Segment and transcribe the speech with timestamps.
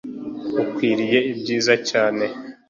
[0.63, 2.25] ukwiriye ibyiza cyane